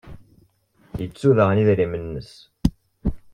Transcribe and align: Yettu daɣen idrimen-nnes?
Yettu 0.99 1.29
daɣen 1.37 1.61
idrimen-nnes? 1.61 2.31